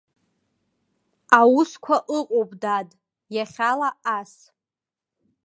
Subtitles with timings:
[1.39, 2.89] Аусқәа ыҟоуп, дад,
[3.35, 4.33] иахьала ас.